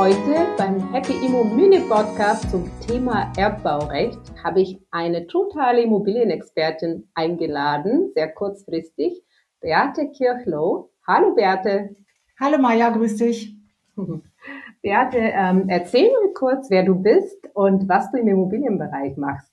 Heute 0.00 0.46
beim 0.56 0.94
Happy 0.94 1.12
Immo 1.26 1.44
Mini 1.44 1.78
Podcast 1.80 2.50
zum 2.50 2.70
Thema 2.80 3.30
Erbbaurecht 3.36 4.18
habe 4.42 4.62
ich 4.62 4.80
eine 4.90 5.26
totale 5.26 5.82
Immobilienexpertin 5.82 7.10
eingeladen, 7.12 8.10
sehr 8.14 8.32
kurzfristig, 8.32 9.22
Beate 9.60 10.08
Kirchloh. 10.08 10.90
Hallo 11.06 11.34
Beate. 11.34 11.96
Hallo 12.40 12.56
Maja, 12.56 12.88
grüß 12.88 13.16
dich. 13.16 13.54
Beate, 14.82 15.18
ähm, 15.18 15.68
erzähl 15.68 16.04
mir 16.04 16.32
kurz, 16.32 16.70
wer 16.70 16.84
du 16.84 16.94
bist 16.94 17.50
und 17.52 17.86
was 17.86 18.10
du 18.10 18.20
im 18.20 18.28
Immobilienbereich 18.28 19.18
machst. 19.18 19.52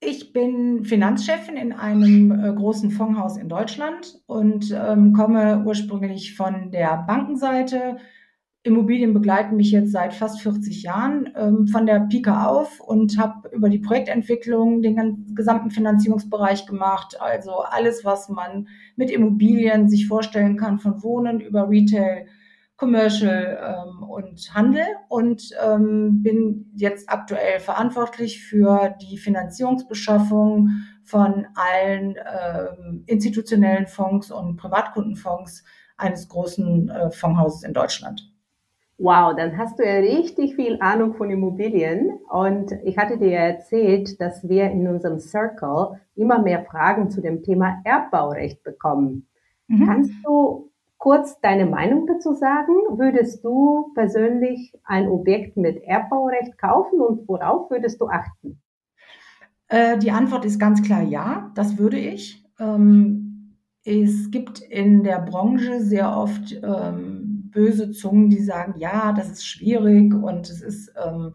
Ich 0.00 0.34
bin 0.34 0.84
Finanzchefin 0.84 1.56
in 1.56 1.72
einem 1.72 2.32
äh, 2.32 2.52
großen 2.52 2.90
Fondshaus 2.90 3.38
in 3.38 3.48
Deutschland 3.48 4.20
und 4.26 4.70
ähm, 4.78 5.14
komme 5.14 5.64
ursprünglich 5.64 6.36
von 6.36 6.70
der 6.70 7.02
Bankenseite. 7.06 7.96
Immobilien 8.62 9.14
begleiten 9.14 9.56
mich 9.56 9.70
jetzt 9.70 9.90
seit 9.90 10.12
fast 10.12 10.42
40 10.42 10.82
Jahren 10.82 11.30
ähm, 11.34 11.66
von 11.66 11.86
der 11.86 12.00
Pika 12.00 12.46
auf 12.46 12.78
und 12.80 13.18
habe 13.18 13.48
über 13.54 13.70
die 13.70 13.78
Projektentwicklung 13.78 14.82
den 14.82 15.32
gesamten 15.34 15.70
Finanzierungsbereich 15.70 16.66
gemacht. 16.66 17.18
Also 17.20 17.60
alles, 17.60 18.04
was 18.04 18.28
man 18.28 18.68
mit 18.96 19.10
Immobilien 19.10 19.88
sich 19.88 20.06
vorstellen 20.06 20.58
kann, 20.58 20.78
von 20.78 21.02
Wohnen 21.02 21.40
über 21.40 21.70
Retail, 21.70 22.26
Commercial 22.76 23.58
ähm, 23.62 24.02
und 24.02 24.54
Handel 24.54 24.84
und 25.08 25.50
ähm, 25.62 26.22
bin 26.22 26.72
jetzt 26.76 27.08
aktuell 27.08 27.60
verantwortlich 27.60 28.42
für 28.42 28.94
die 29.02 29.16
Finanzierungsbeschaffung 29.16 30.68
von 31.02 31.46
allen 31.54 32.16
ähm, 32.16 33.04
institutionellen 33.06 33.86
Fonds 33.86 34.30
und 34.30 34.56
Privatkundenfonds 34.56 35.64
eines 35.96 36.28
großen 36.28 36.88
äh, 36.88 37.10
Fondshauses 37.10 37.62
in 37.64 37.74
Deutschland. 37.74 38.30
Wow, 39.02 39.34
dann 39.34 39.56
hast 39.56 39.78
du 39.78 39.82
ja 39.82 39.94
richtig 39.94 40.56
viel 40.56 40.76
Ahnung 40.80 41.14
von 41.14 41.30
Immobilien. 41.30 42.18
Und 42.28 42.70
ich 42.84 42.98
hatte 42.98 43.16
dir 43.16 43.30
ja 43.30 43.40
erzählt, 43.40 44.20
dass 44.20 44.46
wir 44.46 44.70
in 44.70 44.86
unserem 44.86 45.18
Circle 45.18 45.98
immer 46.16 46.38
mehr 46.42 46.66
Fragen 46.66 47.10
zu 47.10 47.22
dem 47.22 47.42
Thema 47.42 47.80
Erbbaurecht 47.84 48.62
bekommen. 48.62 49.26
Mhm. 49.68 49.86
Kannst 49.86 50.12
du 50.22 50.70
kurz 50.98 51.40
deine 51.40 51.64
Meinung 51.64 52.06
dazu 52.06 52.34
sagen? 52.34 52.74
Würdest 52.90 53.42
du 53.42 53.90
persönlich 53.94 54.74
ein 54.84 55.08
Objekt 55.08 55.56
mit 55.56 55.82
Erbbaurecht 55.82 56.58
kaufen 56.58 57.00
und 57.00 57.26
worauf 57.26 57.70
würdest 57.70 58.02
du 58.02 58.08
achten? 58.08 58.60
Äh, 59.68 59.96
die 59.96 60.10
Antwort 60.10 60.44
ist 60.44 60.58
ganz 60.58 60.82
klar 60.82 61.02
ja, 61.02 61.50
das 61.54 61.78
würde 61.78 61.98
ich. 61.98 62.44
Ähm, 62.58 63.56
es 63.82 64.30
gibt 64.30 64.60
in 64.60 65.04
der 65.04 65.20
Branche 65.20 65.80
sehr 65.80 66.14
oft 66.14 66.52
ähm, 66.62 67.19
böse 67.50 67.90
Zungen, 67.90 68.30
die 68.30 68.42
sagen, 68.42 68.74
ja, 68.78 69.12
das 69.12 69.30
ist 69.30 69.46
schwierig 69.46 70.14
und 70.14 70.48
es 70.48 70.62
ist 70.62 70.92
ähm, 71.02 71.34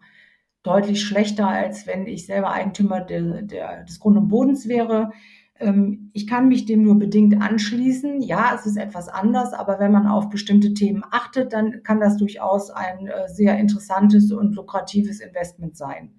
deutlich 0.62 1.02
schlechter, 1.02 1.48
als 1.48 1.86
wenn 1.86 2.06
ich 2.06 2.26
selber 2.26 2.50
Eigentümer 2.50 3.00
de, 3.00 3.42
de, 3.42 3.84
des 3.86 4.00
Grund 4.00 4.16
und 4.16 4.28
Bodens 4.28 4.68
wäre. 4.68 5.10
Ähm, 5.58 6.10
ich 6.12 6.26
kann 6.26 6.48
mich 6.48 6.66
dem 6.66 6.82
nur 6.82 6.98
bedingt 6.98 7.40
anschließen. 7.40 8.20
Ja, 8.22 8.52
es 8.54 8.66
ist 8.66 8.76
etwas 8.76 9.08
anders, 9.08 9.52
aber 9.52 9.78
wenn 9.78 9.92
man 9.92 10.06
auf 10.06 10.28
bestimmte 10.28 10.74
Themen 10.74 11.02
achtet, 11.10 11.52
dann 11.52 11.82
kann 11.82 12.00
das 12.00 12.16
durchaus 12.16 12.70
ein 12.70 13.06
äh, 13.06 13.28
sehr 13.28 13.58
interessantes 13.58 14.32
und 14.32 14.54
lukratives 14.54 15.20
Investment 15.20 15.76
sein. 15.76 16.14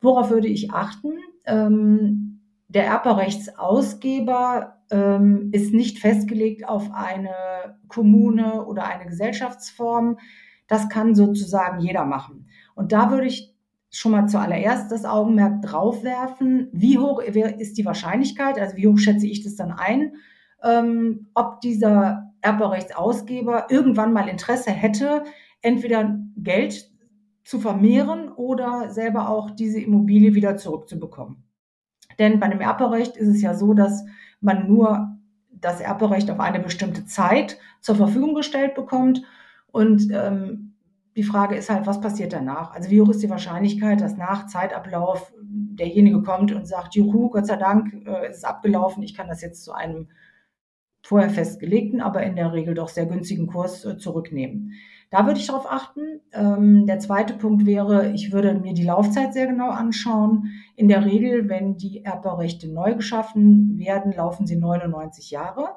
Worauf 0.00 0.30
würde 0.30 0.48
ich 0.48 0.72
achten? 0.72 1.12
Ähm, 1.44 2.40
der 2.68 2.86
Erbrechtsausgeber 2.86 4.73
ähm, 4.90 5.50
ist 5.52 5.72
nicht 5.72 5.98
festgelegt 5.98 6.68
auf 6.68 6.90
eine 6.92 7.78
Kommune 7.88 8.64
oder 8.66 8.86
eine 8.86 9.06
Gesellschaftsform. 9.06 10.18
Das 10.66 10.88
kann 10.88 11.14
sozusagen 11.14 11.80
jeder 11.80 12.04
machen. 12.04 12.48
Und 12.74 12.92
da 12.92 13.10
würde 13.10 13.26
ich 13.26 13.54
schon 13.90 14.12
mal 14.12 14.26
zuallererst 14.26 14.90
das 14.90 15.04
Augenmerk 15.04 15.62
drauf 15.62 16.02
werfen, 16.02 16.68
wie 16.72 16.98
hoch 16.98 17.20
ist 17.20 17.78
die 17.78 17.84
Wahrscheinlichkeit, 17.84 18.58
also 18.58 18.76
wie 18.76 18.88
hoch 18.88 18.98
schätze 18.98 19.26
ich 19.26 19.44
das 19.44 19.54
dann 19.54 19.70
ein, 19.70 20.14
ähm, 20.64 21.28
ob 21.34 21.60
dieser 21.60 22.32
Erbrechtsausgeber 22.40 23.68
irgendwann 23.70 24.12
mal 24.12 24.28
Interesse 24.28 24.70
hätte, 24.70 25.22
entweder 25.62 26.18
Geld 26.36 26.90
zu 27.44 27.60
vermehren 27.60 28.30
oder 28.32 28.90
selber 28.90 29.28
auch 29.28 29.50
diese 29.50 29.80
Immobilie 29.80 30.34
wieder 30.34 30.56
zurückzubekommen. 30.56 31.44
Denn 32.18 32.40
bei 32.40 32.48
dem 32.48 32.60
Erbrecht 32.60 33.16
ist 33.16 33.28
es 33.28 33.42
ja 33.42 33.54
so, 33.54 33.74
dass 33.74 34.04
man 34.40 34.66
nur 34.66 35.16
das 35.50 35.80
Erbrecht 35.80 36.30
auf 36.30 36.40
eine 36.40 36.60
bestimmte 36.60 37.06
Zeit 37.06 37.58
zur 37.80 37.96
Verfügung 37.96 38.34
gestellt 38.34 38.74
bekommt 38.74 39.22
und 39.72 40.10
ähm, 40.12 40.74
die 41.16 41.22
Frage 41.22 41.54
ist 41.54 41.70
halt, 41.70 41.86
was 41.86 42.00
passiert 42.00 42.32
danach? 42.32 42.72
Also 42.72 42.90
wie 42.90 43.00
hoch 43.00 43.08
ist 43.08 43.22
die 43.22 43.30
Wahrscheinlichkeit, 43.30 44.00
dass 44.00 44.16
nach 44.16 44.46
Zeitablauf 44.46 45.32
derjenige 45.40 46.22
kommt 46.22 46.52
und 46.52 46.66
sagt, 46.66 46.94
juhu, 46.94 47.30
Gott 47.30 47.46
sei 47.46 47.56
Dank 47.56 48.06
äh, 48.06 48.30
ist 48.30 48.44
abgelaufen, 48.44 49.02
ich 49.02 49.14
kann 49.14 49.28
das 49.28 49.40
jetzt 49.42 49.64
zu 49.64 49.72
einem 49.72 50.08
vorher 51.02 51.30
festgelegten, 51.30 52.00
aber 52.00 52.22
in 52.22 52.36
der 52.36 52.52
Regel 52.52 52.74
doch 52.74 52.88
sehr 52.88 53.06
günstigen 53.06 53.46
Kurs 53.46 53.84
äh, 53.84 53.96
zurücknehmen. 53.98 54.72
Da 55.14 55.26
würde 55.26 55.38
ich 55.38 55.46
darauf 55.46 55.70
achten. 55.70 56.22
Ähm, 56.32 56.86
der 56.86 56.98
zweite 56.98 57.34
Punkt 57.34 57.66
wäre, 57.66 58.10
ich 58.10 58.32
würde 58.32 58.52
mir 58.54 58.74
die 58.74 58.82
Laufzeit 58.82 59.32
sehr 59.32 59.46
genau 59.46 59.70
anschauen. 59.70 60.50
In 60.74 60.88
der 60.88 61.04
Regel, 61.04 61.48
wenn 61.48 61.76
die 61.76 62.04
Erbbaurechte 62.04 62.66
neu 62.66 62.96
geschaffen 62.96 63.78
werden, 63.78 64.12
laufen 64.12 64.48
sie 64.48 64.56
99 64.56 65.30
Jahre. 65.30 65.76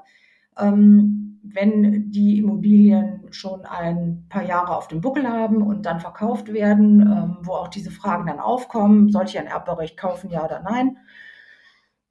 Ähm, 0.58 1.40
wenn 1.44 2.10
die 2.10 2.40
Immobilien 2.40 3.28
schon 3.30 3.64
ein 3.66 4.26
paar 4.28 4.42
Jahre 4.42 4.76
auf 4.76 4.88
dem 4.88 5.02
Buckel 5.02 5.30
haben 5.30 5.62
und 5.62 5.86
dann 5.86 6.00
verkauft 6.00 6.52
werden, 6.52 7.02
ähm, 7.02 7.38
wo 7.44 7.52
auch 7.52 7.68
diese 7.68 7.92
Fragen 7.92 8.26
dann 8.26 8.40
aufkommen, 8.40 9.12
soll 9.12 9.26
ich 9.26 9.38
ein 9.38 9.46
Erbberecht 9.46 9.98
kaufen, 9.98 10.32
ja 10.32 10.44
oder 10.44 10.64
nein, 10.64 10.98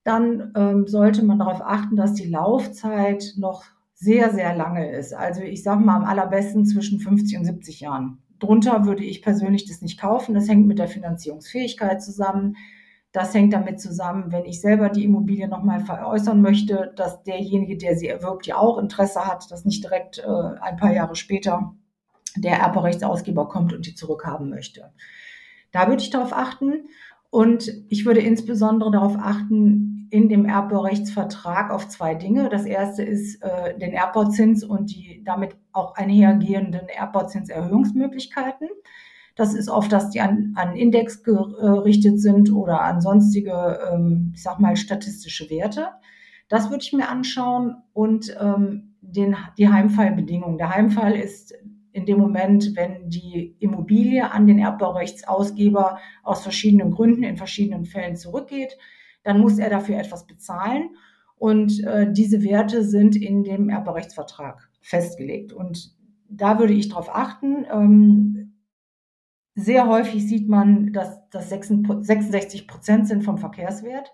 dann 0.04 0.52
ähm, 0.54 0.86
sollte 0.86 1.24
man 1.24 1.40
darauf 1.40 1.60
achten, 1.60 1.96
dass 1.96 2.14
die 2.14 2.30
Laufzeit 2.30 3.34
noch 3.36 3.64
sehr, 3.96 4.32
sehr 4.32 4.54
lange 4.54 4.90
ist. 4.92 5.14
Also 5.14 5.40
ich 5.40 5.62
sage 5.62 5.82
mal 5.82 5.96
am 5.96 6.04
allerbesten 6.04 6.66
zwischen 6.66 7.00
50 7.00 7.38
und 7.38 7.44
70 7.46 7.80
Jahren. 7.80 8.22
Drunter 8.38 8.84
würde 8.84 9.02
ich 9.02 9.22
persönlich 9.22 9.66
das 9.66 9.80
nicht 9.80 9.98
kaufen. 9.98 10.34
Das 10.34 10.48
hängt 10.48 10.66
mit 10.66 10.78
der 10.78 10.88
Finanzierungsfähigkeit 10.88 12.02
zusammen. 12.02 12.56
Das 13.12 13.32
hängt 13.32 13.54
damit 13.54 13.80
zusammen, 13.80 14.30
wenn 14.30 14.44
ich 14.44 14.60
selber 14.60 14.90
die 14.90 15.04
Immobilie 15.04 15.48
nochmal 15.48 15.80
veräußern 15.80 16.42
möchte, 16.42 16.92
dass 16.96 17.22
derjenige, 17.22 17.78
der 17.78 17.96
sie 17.96 18.08
erwirbt, 18.08 18.46
ja 18.46 18.58
auch 18.58 18.76
Interesse 18.76 19.26
hat, 19.26 19.50
dass 19.50 19.64
nicht 19.64 19.82
direkt 19.82 20.18
äh, 20.18 20.60
ein 20.60 20.76
paar 20.76 20.92
Jahre 20.92 21.16
später 21.16 21.74
der 22.36 22.58
Erbrechtsausgeber 22.58 23.48
kommt 23.48 23.72
und 23.72 23.86
die 23.86 23.94
zurückhaben 23.94 24.50
möchte. 24.50 24.92
Da 25.72 25.88
würde 25.88 26.02
ich 26.02 26.10
darauf 26.10 26.34
achten. 26.34 26.88
Und 27.30 27.70
ich 27.88 28.06
würde 28.06 28.20
insbesondere 28.20 28.90
darauf 28.90 29.16
achten, 29.18 30.08
in 30.10 30.28
dem 30.28 30.44
Erbberichtsvertrag 30.44 31.70
auf 31.70 31.88
zwei 31.88 32.14
Dinge. 32.14 32.48
Das 32.48 32.64
erste 32.64 33.02
ist 33.02 33.42
äh, 33.42 33.76
den 33.78 33.92
Erbbauzins 33.92 34.62
und 34.64 34.90
die 34.94 35.22
damit 35.24 35.56
auch 35.72 35.96
einhergehenden 35.96 36.88
Erbbauzinserhöhungsmöglichkeiten. 36.88 38.68
Das 39.34 39.52
ist 39.52 39.68
oft, 39.68 39.92
dass 39.92 40.10
die 40.10 40.20
an, 40.20 40.52
an 40.54 40.76
Index 40.76 41.22
gerichtet 41.22 42.20
sind 42.20 42.52
oder 42.52 42.82
an 42.82 43.00
sonstige, 43.00 43.78
ähm, 43.92 44.32
ich 44.34 44.42
sag 44.42 44.60
mal, 44.60 44.76
statistische 44.76 45.50
Werte. 45.50 45.88
Das 46.48 46.70
würde 46.70 46.82
ich 46.82 46.92
mir 46.92 47.08
anschauen 47.08 47.76
und 47.92 48.34
ähm, 48.40 48.94
den, 49.00 49.36
die 49.58 49.68
Heimfallbedingungen. 49.68 50.58
Der 50.58 50.74
Heimfall 50.74 51.14
ist 51.14 51.54
in 51.96 52.04
dem 52.04 52.18
Moment, 52.18 52.76
wenn 52.76 53.08
die 53.08 53.56
Immobilie 53.58 54.30
an 54.30 54.46
den 54.46 54.58
Erbbaurechtsausgeber 54.58 55.98
aus 56.22 56.42
verschiedenen 56.42 56.90
Gründen 56.90 57.22
in 57.22 57.38
verschiedenen 57.38 57.86
Fällen 57.86 58.16
zurückgeht, 58.16 58.76
dann 59.22 59.40
muss 59.40 59.58
er 59.58 59.70
dafür 59.70 59.96
etwas 59.96 60.26
bezahlen. 60.26 60.90
Und 61.36 61.82
äh, 61.84 62.12
diese 62.12 62.44
Werte 62.44 62.84
sind 62.84 63.16
in 63.16 63.44
dem 63.44 63.70
Erbrechtsvertrag 63.70 64.68
festgelegt. 64.82 65.54
Und 65.54 65.96
da 66.28 66.58
würde 66.58 66.74
ich 66.74 66.90
darauf 66.90 67.08
achten. 67.08 67.64
Ähm, 67.72 68.58
sehr 69.54 69.88
häufig 69.88 70.28
sieht 70.28 70.50
man, 70.50 70.92
dass 70.92 71.18
das 71.30 71.48
66 71.48 72.68
Prozent 72.68 73.08
sind 73.08 73.24
vom 73.24 73.38
Verkehrswert. 73.38 74.12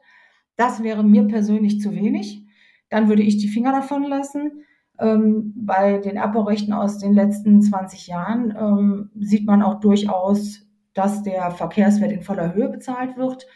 Das 0.54 0.84
wäre 0.84 1.02
mir 1.02 1.26
persönlich 1.26 1.80
zu 1.80 1.96
wenig. 1.96 2.46
Dann 2.90 3.08
würde 3.08 3.22
ich 3.22 3.38
die 3.38 3.48
Finger 3.48 3.72
davon 3.72 4.04
lassen. 4.04 4.62
Ähm, 4.98 5.52
bei 5.56 5.98
den 5.98 6.18
Abbaurechten 6.18 6.72
aus 6.72 6.98
den 6.98 7.14
letzten 7.14 7.62
20 7.62 8.06
Jahren 8.06 8.54
ähm, 8.56 9.10
sieht 9.18 9.46
man 9.46 9.62
auch 9.62 9.80
durchaus, 9.80 10.66
dass 10.94 11.22
der 11.22 11.50
Verkehrswert 11.50 12.12
in 12.12 12.22
voller 12.22 12.54
Höhe 12.54 12.68
bezahlt 12.68 13.16
wird, 13.16 13.46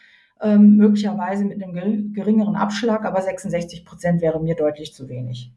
ähm, 0.40 0.76
möglicherweise 0.76 1.44
mit 1.44 1.62
einem 1.62 2.12
geringeren 2.12 2.56
Abschlag, 2.56 3.04
aber 3.04 3.20
66 3.20 3.84
Prozent 3.84 4.22
wäre 4.22 4.42
mir 4.42 4.54
deutlich 4.54 4.94
zu 4.94 5.08
wenig. 5.08 5.52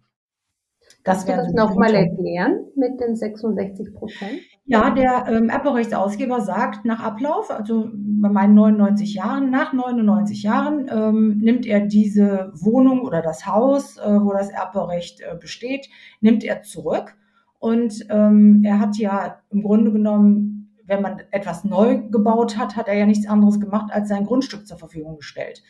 Das 1.04 1.26
Kannst 1.26 1.30
du 1.30 1.54
das 1.54 1.54
nochmal 1.54 1.96
erklären 1.96 2.66
mit 2.76 3.00
den 3.00 3.16
66 3.16 3.94
Prozent? 3.94 4.40
Ja, 4.66 4.90
der 4.92 5.26
ähm, 5.28 5.50
Erbberechtsausgeber 5.50 6.42
sagt 6.42 6.86
nach 6.86 7.02
Ablauf, 7.02 7.50
also 7.50 7.90
bei 7.94 8.30
meinen 8.30 8.54
99 8.54 9.16
Jahren, 9.16 9.50
nach 9.50 9.74
99 9.74 10.44
Jahren 10.44 10.90
ähm, 10.94 11.38
nimmt 11.40 11.66
er 11.66 11.80
diese 11.80 12.52
Wohnung 12.54 13.02
oder 13.02 13.22
das 13.22 13.48
Haus, 13.48 13.98
äh, 13.98 14.02
wo 14.02 14.34
das 14.34 14.50
Erbberecht 14.50 15.22
äh, 15.22 15.36
besteht, 15.40 15.90
nimmt 16.22 16.44
er 16.44 16.62
zurück 16.64 17.16
Und 17.60 18.06
ähm, 18.10 18.62
er 18.66 18.80
hat 18.80 18.98
ja 18.98 19.42
im 19.50 19.64
Grunde 19.64 19.92
genommen, 19.92 20.76
wenn 20.86 21.02
man 21.02 21.22
etwas 21.32 21.64
neu 21.64 22.10
gebaut 22.10 22.58
hat, 22.58 22.76
hat 22.76 22.88
er 22.88 22.96
ja 22.96 23.06
nichts 23.06 23.28
anderes 23.28 23.60
gemacht, 23.60 23.92
als 23.92 24.10
sein 24.10 24.26
Grundstück 24.26 24.68
zur 24.68 24.78
Verfügung 24.78 25.18
gestellt. 25.18 25.64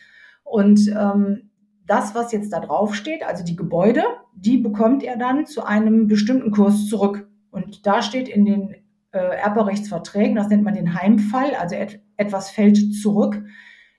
Und 0.44 0.88
ähm, 0.88 1.49
das, 1.90 2.14
was 2.14 2.30
jetzt 2.30 2.52
da 2.52 2.60
drauf 2.60 2.94
steht, 2.94 3.26
also 3.26 3.42
die 3.42 3.56
Gebäude, 3.56 4.04
die 4.32 4.58
bekommt 4.58 5.02
er 5.02 5.16
dann 5.16 5.44
zu 5.44 5.64
einem 5.64 6.06
bestimmten 6.06 6.52
Kurs 6.52 6.86
zurück. 6.86 7.28
Und 7.50 7.84
da 7.84 8.00
steht 8.00 8.28
in 8.28 8.44
den 8.44 8.76
äh, 9.10 9.18
Erbrechtsverträgen, 9.18 10.36
das 10.36 10.48
nennt 10.48 10.62
man 10.62 10.74
den 10.74 10.94
Heimfall, 10.94 11.56
also 11.56 11.74
et 11.74 12.00
etwas 12.16 12.50
fällt 12.50 12.94
zurück. 12.94 13.42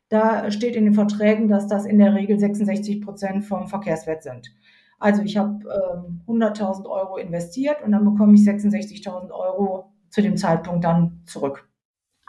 Da 0.08 0.50
steht 0.52 0.78
in 0.78 0.86
den 0.86 0.94
Verträgen, 0.94 1.50
dass 1.50 1.68
das 1.68 1.86
in 1.86 2.00
der 2.00 2.16
Regel 2.16 2.40
66 2.40 3.02
Prozent 3.02 3.44
vom 3.44 3.68
Verkehrswert 3.68 4.24
sind. 4.24 4.54
Also 4.98 5.22
ich 5.24 5.36
habe 5.36 5.60
ähm, 5.66 6.22
100.000 6.28 6.88
Euro 6.88 7.18
investiert 7.18 7.84
und 7.84 7.92
dann 7.92 8.06
bekomme 8.06 8.36
ich 8.36 8.42
66.000 8.42 9.32
Euro 9.32 9.92
zu 10.10 10.22
dem 10.22 10.38
Zeitpunkt 10.38 10.86
dann 10.86 11.24
zurück. 11.26 11.68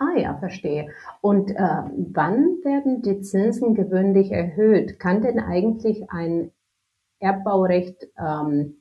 Ah 0.02 0.18
ja, 0.18 0.34
verstehe. 0.34 0.88
Und 1.20 1.52
äh, 1.52 1.82
wann 2.12 2.58
werden 2.64 3.02
die 3.02 3.20
Zinsen 3.20 3.74
gewöhnlich 3.74 4.32
erhöht? 4.32 4.98
Kann 4.98 5.22
denn 5.22 5.38
eigentlich 5.38 6.10
ein 6.10 6.50
Erbbaurecht 7.20 8.08
ähm, 8.18 8.78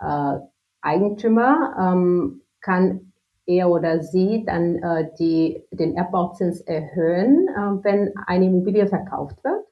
äh, 0.00 0.38
Eigentümer 0.80 1.76
ähm, 1.78 2.40
kann 2.62 3.12
er 3.46 3.68
oder 3.68 4.02
sie 4.02 4.44
dann 4.46 4.76
äh, 4.76 5.10
die, 5.18 5.62
den 5.70 5.96
Erbbauzins 5.96 6.62
erhöhen, 6.62 7.48
äh, 7.48 7.84
wenn 7.84 8.16
eine 8.26 8.46
Immobilie 8.46 8.86
verkauft 8.86 9.44
wird? 9.44 9.66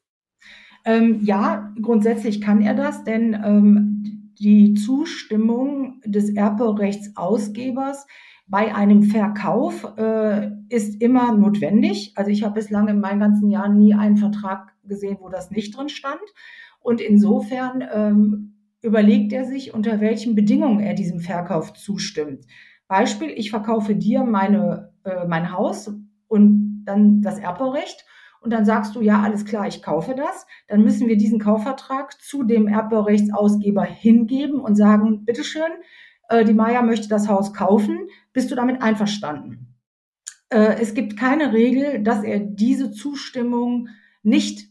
Ähm, 0.85 1.21
ja, 1.23 1.73
grundsätzlich 1.81 2.43
kann 2.43 2.61
er 2.61 2.75
das, 2.75 3.03
denn 3.05 3.35
ähm, 3.35 4.22
die 4.39 4.75
Zustimmung 4.75 6.01
des 6.05 6.31
Erbrechtsausgebers 6.31 8.07
bei 8.47 8.75
einem 8.75 9.03
Verkauf 9.03 9.97
äh, 9.97 10.51
ist 10.69 11.01
immer 11.01 11.33
notwendig. 11.33 12.13
Also 12.17 12.31
ich 12.31 12.43
habe 12.43 12.55
bislang 12.55 12.89
in 12.89 13.01
meinen 13.01 13.21
ganzen 13.21 13.51
Jahren 13.51 13.79
nie 13.79 13.95
einen 13.95 14.17
Vertrag 14.17 14.75
gesehen, 14.85 15.19
wo 15.21 15.29
das 15.29 15.51
nicht 15.51 15.77
drin 15.77 15.89
stand. 15.89 16.21
Und 16.81 17.01
insofern 17.01 17.85
ähm, 17.93 18.55
überlegt 18.83 19.33
er 19.33 19.45
sich, 19.45 19.73
unter 19.73 20.01
welchen 20.01 20.35
Bedingungen 20.35 20.81
er 20.81 20.95
diesem 20.95 21.21
Verkauf 21.21 21.73
zustimmt. 21.73 22.45
Beispiel, 22.89 23.31
ich 23.31 23.51
verkaufe 23.51 23.95
dir 23.95 24.25
meine, 24.25 24.93
äh, 25.05 25.27
mein 25.27 25.53
Haus 25.53 25.95
und 26.27 26.83
dann 26.85 27.23
das 27.23 27.39
Erbbaurecht 27.39 28.05
und 28.43 28.53
dann 28.53 28.65
sagst 28.65 28.95
du, 28.97 29.01
ja, 29.01 29.23
alles 29.23 29.45
klar, 29.45 29.67
ich 29.69 29.83
kaufe 29.83 30.15
das, 30.15 30.47
dann 30.67 30.83
müssen 30.83 31.09
wir 31.09 31.17
diesen 31.17 31.39
Kaufvertrag 31.39 32.21
zu 32.21 32.43
dem 32.43 32.67
Erbbaurechtsausgeber 32.67 33.85
hingeben 33.85 34.61
und 34.61 34.75
sagen, 34.75 35.25
bitteschön, 35.25 35.71
äh, 36.29 36.45
die 36.45 36.55
Maya 36.55 36.83
möchte 36.83 37.09
das 37.09 37.29
Haus 37.29 37.55
kaufen, 37.55 38.09
bist 38.33 38.51
du 38.51 38.55
damit 38.55 38.83
einverstanden? 38.83 39.77
Äh, 40.49 40.81
es 40.81 40.95
gibt 40.95 41.17
keine 41.17 41.53
Regel, 41.53 42.03
dass 42.03 42.25
er 42.25 42.41
diese 42.41 42.91
Zustimmung 42.91 43.89
nicht 44.23 44.69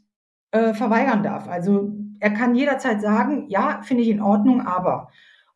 äh, 0.51 0.73
verweigern 0.73 1.23
darf. 1.23 1.47
Also 1.47 1.93
er 2.19 2.31
kann 2.31 2.55
jederzeit 2.55 3.01
sagen, 3.01 3.45
ja, 3.49 3.81
finde 3.83 4.03
ich 4.03 4.09
in 4.09 4.21
Ordnung, 4.21 4.61
aber. 4.61 5.09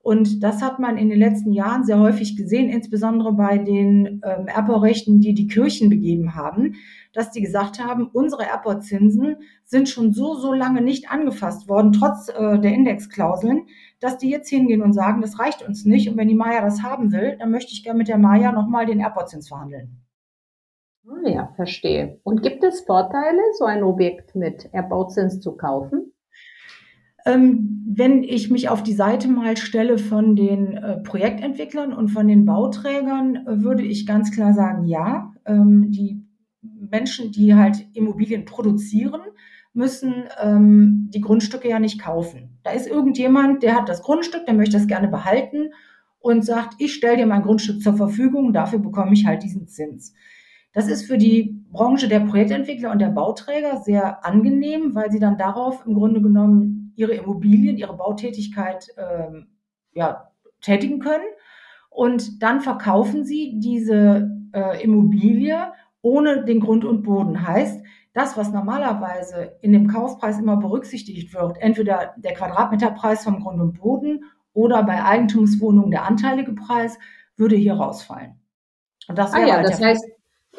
Und 0.05 0.43
das 0.43 0.61
hat 0.61 0.77
man 0.77 0.99
in 0.99 1.09
den 1.09 1.17
letzten 1.17 1.51
Jahren 1.51 1.83
sehr 1.83 1.99
häufig 1.99 2.37
gesehen, 2.37 2.69
insbesondere 2.69 3.33
bei 3.33 3.57
den 3.57 4.21
ähm, 4.23 4.45
Erbbaurechten, 4.45 5.19
die 5.19 5.33
die 5.33 5.47
Kirchen 5.47 5.89
begeben 5.89 6.35
haben, 6.35 6.75
dass 7.11 7.31
die 7.31 7.41
gesagt 7.41 7.83
haben, 7.83 8.11
unsere 8.13 8.45
Erbbauzinsen 8.45 9.37
sind 9.63 9.89
schon 9.89 10.13
so, 10.13 10.35
so 10.35 10.53
lange 10.53 10.81
nicht 10.81 11.09
angefasst 11.09 11.67
worden, 11.67 11.91
trotz 11.91 12.29
äh, 12.29 12.59
der 12.59 12.71
Indexklauseln, 12.73 13.65
dass 13.99 14.19
die 14.19 14.29
jetzt 14.29 14.47
hingehen 14.47 14.83
und 14.83 14.93
sagen, 14.93 15.21
das 15.21 15.39
reicht 15.39 15.67
uns 15.67 15.85
nicht. 15.85 16.07
Und 16.07 16.17
wenn 16.17 16.27
die 16.27 16.35
Maya 16.35 16.61
das 16.61 16.83
haben 16.83 17.11
will, 17.11 17.37
dann 17.39 17.49
möchte 17.49 17.71
ich 17.71 17.83
gerne 17.83 17.97
mit 17.97 18.07
der 18.07 18.19
Maya 18.19 18.51
nochmal 18.51 18.85
den 18.85 18.99
Erbbauzins 18.99 19.47
verhandeln. 19.47 20.03
Ah 21.07 21.27
ja, 21.27 21.51
verstehe. 21.55 22.19
Und 22.21 22.43
gibt 22.43 22.63
es 22.63 22.81
Vorteile, 22.81 23.41
so 23.57 23.65
ein 23.65 23.81
Objekt 23.81 24.35
mit 24.35 24.71
Erbauzins 24.71 25.39
zu 25.39 25.53
kaufen? 25.53 26.11
Ähm, 27.25 27.83
wenn 27.87 28.23
ich 28.23 28.51
mich 28.51 28.69
auf 28.69 28.83
die 28.83 28.93
Seite 28.93 29.27
mal 29.27 29.57
stelle 29.57 29.97
von 29.97 30.35
den 30.35 30.77
äh, 30.77 30.97
Projektentwicklern 30.97 31.93
und 31.93 32.09
von 32.09 32.27
den 32.27 32.45
Bauträgern, 32.45 33.47
äh, 33.47 33.61
würde 33.61 33.83
ich 33.83 34.05
ganz 34.05 34.31
klar 34.31 34.53
sagen, 34.53 34.85
ja. 34.85 35.33
Ähm, 35.45 35.91
die 35.91 36.21
Menschen, 36.61 37.31
die 37.31 37.55
halt 37.55 37.87
Immobilien 37.93 38.45
produzieren, 38.45 39.21
müssen 39.73 40.13
ähm, 40.41 41.09
die 41.13 41.21
Grundstücke 41.21 41.69
ja 41.69 41.79
nicht 41.79 41.99
kaufen. 41.99 42.57
Da 42.63 42.71
ist 42.71 42.87
irgendjemand, 42.87 43.61
der 43.61 43.75
hat 43.75 43.89
das 43.89 44.01
Grundstück, 44.01 44.45
der 44.45 44.53
möchte 44.53 44.77
das 44.77 44.87
gerne 44.87 45.07
behalten 45.07 45.71
und 46.19 46.45
sagt, 46.45 46.75
ich 46.79 46.93
stelle 46.93 47.17
dir 47.17 47.27
mein 47.27 47.43
Grundstück 47.43 47.81
zur 47.81 47.95
Verfügung, 47.95 48.53
dafür 48.53 48.79
bekomme 48.79 49.13
ich 49.13 49.25
halt 49.25 49.43
diesen 49.43 49.67
Zins. 49.67 50.13
Das 50.75 50.89
ist 50.89 51.07
für 51.07 51.17
die 51.17 51.63
Branche 51.71 52.09
der 52.09 52.19
Projektentwickler 52.19 52.91
und 52.91 52.99
der 52.99 53.07
Bauträger 53.07 53.81
sehr 53.81 54.25
angenehm, 54.25 54.93
weil 54.93 55.09
sie 55.09 55.19
dann 55.19 55.37
darauf 55.37 55.85
im 55.85 55.93
Grunde 55.93 56.21
genommen 56.21 56.91
ihre 56.97 57.13
Immobilien, 57.13 57.77
ihre 57.77 57.95
Bautätigkeit 57.95 58.89
ähm, 58.97 59.47
ja, 59.93 60.31
tätigen 60.59 60.99
können. 60.99 61.23
Und 61.89 62.43
dann 62.43 62.59
verkaufen 62.59 63.23
sie 63.23 63.57
diese 63.57 64.29
äh, 64.51 64.83
Immobilie 64.83 65.71
ohne 66.01 66.43
den 66.43 66.59
Grund 66.59 66.83
und 66.83 67.03
Boden. 67.03 67.47
Heißt, 67.47 67.81
das, 68.11 68.35
was 68.35 68.51
normalerweise 68.51 69.53
in 69.61 69.71
dem 69.71 69.87
Kaufpreis 69.87 70.39
immer 70.39 70.57
berücksichtigt 70.57 71.33
wird, 71.33 71.57
entweder 71.61 72.15
der 72.17 72.33
Quadratmeterpreis 72.33 73.23
vom 73.23 73.39
Grund 73.39 73.61
und 73.61 73.79
Boden 73.79 74.25
oder 74.51 74.83
bei 74.83 75.01
Eigentumswohnungen 75.05 75.91
der 75.91 76.03
anteilige 76.03 76.51
Preis, 76.51 76.99
würde 77.37 77.55
hier 77.55 77.75
rausfallen. 77.75 78.41
Und 79.07 79.17
das 79.17 79.33
ah 79.33 79.39
ja, 79.39 79.55
halt 79.55 79.69
das 79.69 79.81
heißt, 79.81 80.05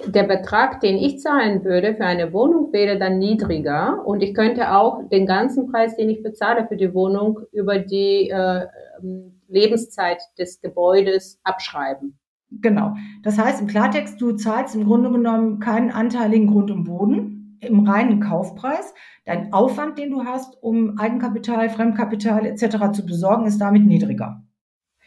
der 0.05 0.25
Betrag, 0.25 0.81
den 0.81 0.97
ich 0.97 1.21
zahlen 1.21 1.65
würde 1.65 1.95
für 1.95 2.05
eine 2.05 2.33
Wohnung, 2.33 2.73
wäre 2.73 2.99
dann 2.99 3.19
niedriger 3.19 4.03
und 4.05 4.23
ich 4.23 4.35
könnte 4.35 4.75
auch 4.75 5.09
den 5.09 5.27
ganzen 5.27 5.71
Preis, 5.71 5.97
den 5.97 6.11
ich 6.11 6.23
bezahle 6.23 6.67
für 6.67 6.77
die 6.77 6.93
Wohnung, 6.95 7.41
über 7.53 7.79
die 7.79 8.31
äh, 8.31 8.67
ähm, 9.03 9.41
Lebenszeit 9.49 10.19
des 10.39 10.61
Gebäudes 10.61 11.41
abschreiben. 11.45 12.19
Genau. 12.51 12.95
Das 13.23 13.39
heißt 13.39 13.61
im 13.61 13.67
Klartext, 13.67 14.21
du 14.21 14.33
zahlst 14.33 14.75
im 14.75 14.85
Grunde 14.85 15.11
genommen 15.11 15.59
keinen 15.59 15.91
anteiligen 15.91 16.47
Grund 16.47 16.71
und 16.71 16.85
Boden 16.85 17.59
im 17.61 17.89
reinen 17.89 18.21
Kaufpreis. 18.21 18.95
Dein 19.25 19.53
Aufwand, 19.53 19.99
den 19.99 20.11
du 20.11 20.25
hast, 20.25 20.63
um 20.63 20.99
Eigenkapital, 20.99 21.69
Fremdkapital 21.69 22.47
etc. 22.47 22.93
zu 22.93 23.05
besorgen, 23.05 23.47
ist 23.47 23.61
damit 23.61 23.85
niedriger. 23.85 24.46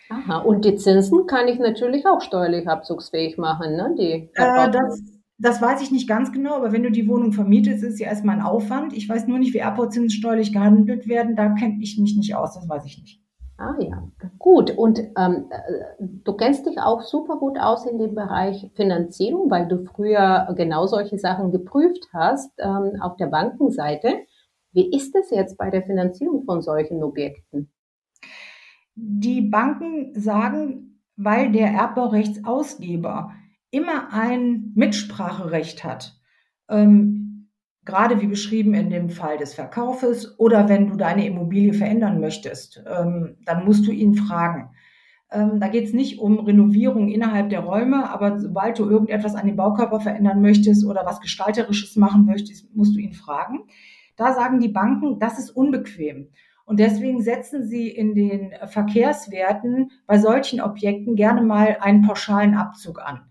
Aha, 0.09 0.39
und 0.39 0.65
die 0.65 0.75
Zinsen 0.75 1.27
kann 1.27 1.47
ich 1.47 1.59
natürlich 1.59 2.05
auch 2.07 2.21
steuerlich 2.21 2.67
abzugsfähig 2.67 3.37
machen, 3.37 3.75
ne? 3.75 3.95
Die 3.97 4.29
äh, 4.33 4.71
das, 4.71 5.01
das 5.37 5.61
weiß 5.61 5.81
ich 5.81 5.91
nicht 5.91 6.09
ganz 6.09 6.31
genau, 6.31 6.55
aber 6.55 6.71
wenn 6.71 6.83
du 6.83 6.91
die 6.91 7.07
Wohnung 7.07 7.31
vermietest, 7.31 7.83
ist 7.83 7.99
ja 7.99 8.07
erstmal 8.07 8.37
ein 8.37 8.41
Aufwand. 8.41 8.93
Ich 8.93 9.07
weiß 9.07 9.27
nur 9.27 9.37
nicht, 9.37 9.53
wie 9.53 9.61
Abbauzinsen 9.61 10.09
steuerlich 10.09 10.51
gehandelt 10.51 11.07
werden. 11.07 11.35
Da 11.35 11.49
kenne 11.49 11.77
ich 11.79 11.97
mich 11.99 12.17
nicht 12.17 12.35
aus, 12.35 12.55
das 12.55 12.67
weiß 12.67 12.85
ich 12.85 12.99
nicht. 12.99 13.21
Ah 13.57 13.75
ja, 13.79 14.03
gut. 14.39 14.71
Und 14.71 14.99
ähm, 15.17 15.49
äh, 15.49 15.83
du 15.99 16.33
kennst 16.33 16.65
dich 16.65 16.79
auch 16.79 17.01
super 17.01 17.37
gut 17.37 17.59
aus 17.59 17.85
in 17.85 17.99
dem 17.99 18.15
Bereich 18.15 18.71
Finanzierung, 18.75 19.51
weil 19.51 19.67
du 19.67 19.85
früher 19.85 20.53
genau 20.55 20.87
solche 20.87 21.19
Sachen 21.19 21.51
geprüft 21.51 22.07
hast 22.13 22.51
ähm, 22.57 22.93
auf 23.01 23.15
der 23.17 23.27
Bankenseite. 23.27 24.13
Wie 24.71 24.89
ist 24.95 25.13
es 25.15 25.29
jetzt 25.29 25.57
bei 25.57 25.69
der 25.69 25.83
Finanzierung 25.83 26.43
von 26.45 26.61
solchen 26.61 27.03
Objekten? 27.03 27.69
Die 29.01 29.41
Banken 29.41 30.19
sagen, 30.19 30.99
weil 31.15 31.51
der 31.51 31.69
Erbbaurechtsausgeber 31.69 33.31
immer 33.71 34.13
ein 34.13 34.71
Mitspracherecht 34.75 35.83
hat, 35.83 36.19
ähm, 36.69 37.49
gerade 37.85 38.21
wie 38.21 38.27
beschrieben 38.27 38.73
in 38.73 38.89
dem 38.89 39.09
Fall 39.09 39.37
des 39.37 39.53
Verkaufes 39.53 40.37
oder 40.37 40.67
wenn 40.69 40.87
du 40.87 40.97
deine 40.97 41.25
Immobilie 41.25 41.73
verändern 41.73 42.19
möchtest, 42.19 42.83
ähm, 42.87 43.37
dann 43.45 43.65
musst 43.65 43.87
du 43.87 43.91
ihn 43.91 44.15
fragen. 44.15 44.71
Ähm, 45.31 45.59
da 45.59 45.67
geht 45.67 45.85
es 45.85 45.93
nicht 45.93 46.19
um 46.19 46.39
Renovierung 46.39 47.07
innerhalb 47.09 47.49
der 47.49 47.61
Räume, 47.61 48.09
aber 48.09 48.39
sobald 48.39 48.79
du 48.79 48.89
irgendetwas 48.89 49.35
an 49.35 49.47
dem 49.47 49.55
Baukörper 49.55 50.01
verändern 50.01 50.41
möchtest 50.41 50.85
oder 50.85 51.05
was 51.05 51.21
Gestalterisches 51.21 51.95
machen 51.95 52.25
möchtest, 52.25 52.75
musst 52.75 52.95
du 52.95 52.99
ihn 52.99 53.13
fragen. 53.13 53.59
Da 54.15 54.33
sagen 54.33 54.59
die 54.59 54.67
Banken, 54.67 55.19
das 55.19 55.39
ist 55.39 55.51
unbequem. 55.51 56.29
Und 56.69 56.79
deswegen 56.79 57.23
setzen 57.23 57.65
sie 57.65 57.89
in 57.89 58.13
den 58.13 58.53
Verkehrswerten 58.67 59.89
bei 60.05 60.19
solchen 60.19 60.61
Objekten 60.61 61.15
gerne 61.15 61.41
mal 61.41 61.77
einen 61.79 62.03
pauschalen 62.03 62.53
Abzug 62.53 63.01
an. 63.01 63.21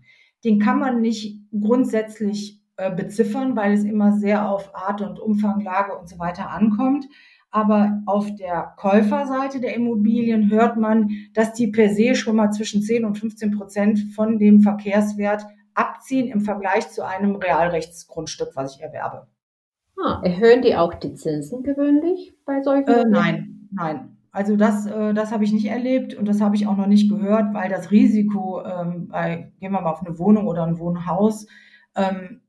Den 0.43 0.59
kann 0.59 0.77
man 0.77 0.99
nicht 0.99 1.39
grundsätzlich 1.57 2.61
äh, 2.75 2.93
beziffern, 2.93 3.55
weil 3.55 3.71
es 3.71 3.85
immer 3.85 4.11
sehr 4.11 4.49
auf 4.49 4.75
Art 4.75 5.01
und 5.01 5.21
Umfang, 5.21 5.61
Lage 5.61 5.97
und 5.97 6.09
so 6.09 6.19
weiter 6.19 6.49
ankommt. 6.49 7.05
Aber 7.49 8.01
auf 8.07 8.27
der 8.35 8.73
Käuferseite 8.75 9.61
der 9.61 9.73
Immobilien 9.73 10.51
hört 10.51 10.75
man, 10.75 11.09
dass 11.33 11.53
die 11.53 11.67
per 11.67 11.87
se 11.93 12.15
schon 12.15 12.35
mal 12.35 12.51
zwischen 12.51 12.81
10 12.81 13.05
und 13.05 13.17
15 13.17 13.51
Prozent 13.51 13.99
von 14.15 14.37
dem 14.37 14.59
Verkehrswert 14.59 15.45
abziehen 15.75 16.27
im 16.27 16.41
Vergleich 16.41 16.89
zu 16.89 17.07
einem 17.07 17.37
Realrechtsgrundstück, 17.37 18.49
was 18.55 18.75
ich 18.75 18.81
erwerbe. 18.81 19.27
Ah, 20.03 20.21
erhöhen 20.23 20.61
die 20.61 20.75
auch 20.75 20.93
die 20.93 21.13
Zinsen 21.13 21.63
gewöhnlich 21.63 22.33
bei 22.45 22.61
solchen? 22.61 22.87
Äh, 22.87 23.05
nein, 23.07 23.67
nein. 23.71 24.17
also 24.31 24.55
das, 24.55 24.85
äh, 24.85 25.13
das 25.13 25.31
habe 25.31 25.43
ich 25.43 25.51
nicht 25.51 25.65
erlebt 25.65 26.13
und 26.13 26.27
das 26.27 26.39
habe 26.39 26.55
ich 26.55 26.67
auch 26.67 26.77
noch 26.77 26.87
nicht 26.87 27.09
gehört, 27.09 27.53
weil 27.53 27.69
das 27.69 27.91
Risiko, 27.91 28.63
ähm, 28.63 29.07
bei, 29.09 29.51
gehen 29.59 29.71
wir 29.71 29.81
mal 29.81 29.91
auf 29.91 30.05
eine 30.05 30.17
Wohnung 30.17 30.47
oder 30.47 30.63
ein 30.65 30.79
Wohnhaus, 30.79 31.47
ähm, 31.95 32.41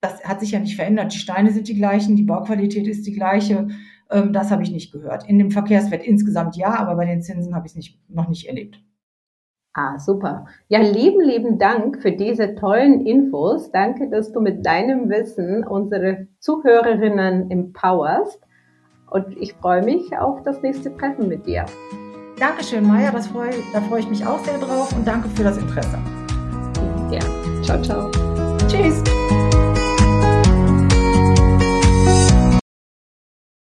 das 0.00 0.22
hat 0.24 0.40
sich 0.40 0.52
ja 0.52 0.60
nicht 0.60 0.76
verändert. 0.76 1.12
Die 1.12 1.18
Steine 1.18 1.50
sind 1.50 1.68
die 1.68 1.74
gleichen, 1.74 2.16
die 2.16 2.22
Bauqualität 2.22 2.86
ist 2.86 3.06
die 3.06 3.12
gleiche. 3.12 3.68
Ähm, 4.10 4.32
das 4.32 4.50
habe 4.50 4.62
ich 4.62 4.70
nicht 4.70 4.92
gehört. 4.92 5.28
In 5.28 5.38
dem 5.38 5.50
Verkehrswert 5.50 6.04
insgesamt 6.04 6.56
ja, 6.56 6.78
aber 6.78 6.96
bei 6.96 7.04
den 7.04 7.22
Zinsen 7.22 7.54
habe 7.54 7.66
ich 7.66 7.72
es 7.72 7.76
nicht, 7.76 7.98
noch 8.08 8.28
nicht 8.28 8.46
erlebt. 8.46 8.80
Ah, 9.74 9.98
super. 9.98 10.46
Ja, 10.68 10.80
lieben, 10.80 11.20
lieben 11.20 11.58
Dank 11.58 12.02
für 12.02 12.12
diese 12.12 12.54
tollen 12.56 13.06
Infos. 13.06 13.70
Danke, 13.70 14.08
dass 14.10 14.32
du 14.32 14.40
mit 14.40 14.66
deinem 14.66 15.08
Wissen 15.08 15.64
unsere 15.64 16.26
Zuhörerinnen 16.40 17.50
empowerst. 17.50 18.40
Und 19.10 19.36
ich 19.38 19.54
freue 19.54 19.82
mich 19.82 20.16
auf 20.18 20.42
das 20.42 20.62
nächste 20.62 20.94
Treffen 20.96 21.28
mit 21.28 21.46
dir. 21.46 21.64
Dankeschön, 22.38 22.86
Maja. 22.86 23.10
Das 23.10 23.28
freu, 23.28 23.50
da 23.72 23.80
freue 23.82 24.00
ich 24.00 24.08
mich 24.08 24.24
auch 24.26 24.38
sehr 24.40 24.58
drauf 24.58 24.94
und 24.96 25.06
danke 25.06 25.28
für 25.28 25.44
das 25.44 25.58
Interesse. 25.58 25.98
Ja, 27.10 27.20
ciao, 27.62 27.80
ciao. 27.82 28.10
Tschüss. 28.68 29.02